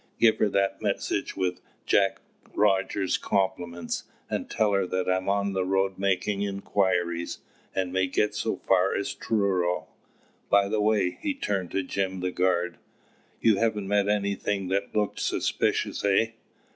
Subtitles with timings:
[0.19, 2.21] Give her that message, with Jack
[2.55, 7.37] Rogers's compliments, and tell her that I'm on the road making inquiries,
[7.75, 9.85] and may get so far as Truro.
[10.49, 12.79] By the way" he turned to Jim the guard
[13.41, 16.31] "you haven't met anything that looked suspicious, eh?"